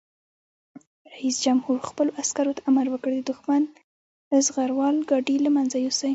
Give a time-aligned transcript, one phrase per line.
[1.13, 3.61] رئیس جمهور خپلو عسکرو ته امر وکړ؛ د دښمن
[4.45, 6.09] زغروال ګاډي له منځه یوسئ!